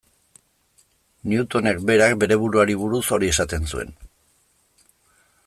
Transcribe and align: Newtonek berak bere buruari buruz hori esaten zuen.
Newtonek 1.33 1.83
berak 1.91 2.15
bere 2.23 2.39
buruari 2.45 2.79
buruz 2.85 3.03
hori 3.19 3.31
esaten 3.35 3.71
zuen. 3.75 3.95